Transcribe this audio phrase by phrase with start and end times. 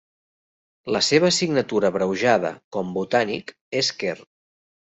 [0.95, 4.19] La seva signatura abreujada com botànic és Quer.